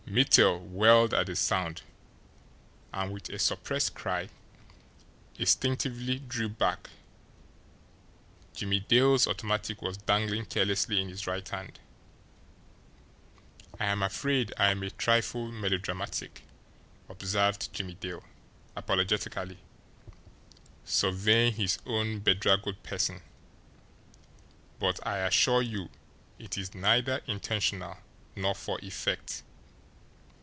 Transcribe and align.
Mittel 0.07 0.59
whirled 0.59 1.13
at 1.13 1.27
the 1.27 1.37
sound, 1.37 1.83
and, 2.91 3.13
with 3.13 3.29
a 3.29 3.39
suppressed 3.39 3.95
cry, 3.95 4.27
instinctively 5.39 6.19
drew 6.19 6.49
back 6.49 6.89
Jimmie 8.53 8.81
Dale's 8.81 9.25
automatic 9.25 9.81
was 9.81 9.95
dangling 9.95 10.47
carelessly 10.47 10.99
in 10.99 11.07
his 11.07 11.27
right 11.27 11.47
hand. 11.47 11.79
"I 13.79 13.85
am 13.85 14.03
afraid 14.03 14.51
I 14.57 14.71
am 14.71 14.83
a 14.83 14.89
trifle 14.89 15.49
melodramatic," 15.49 16.41
observed 17.07 17.71
Jimmie 17.71 17.93
Dale 17.93 18.25
apologetically, 18.75 19.59
surveying 20.83 21.53
his 21.53 21.79
own 21.85 22.19
bedraggled 22.19 22.83
person; 22.83 23.21
"but 24.77 24.99
I 25.07 25.19
assure 25.19 25.61
you 25.61 25.89
it 26.37 26.57
is 26.57 26.75
neither 26.75 27.21
intentional 27.27 27.97
nor 28.35 28.53
for 28.53 28.77
effect. 28.83 29.43